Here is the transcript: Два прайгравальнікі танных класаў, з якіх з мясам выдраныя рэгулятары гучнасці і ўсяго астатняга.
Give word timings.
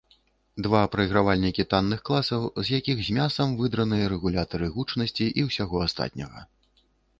Два 0.67 0.79
прайгравальнікі 0.93 1.65
танных 1.73 1.99
класаў, 2.09 2.47
з 2.65 2.81
якіх 2.81 2.97
з 3.09 3.19
мясам 3.19 3.53
выдраныя 3.61 4.09
рэгулятары 4.15 4.73
гучнасці 4.79 5.31
і 5.43 5.47
ўсяго 5.51 5.87
астатняга. 5.89 6.41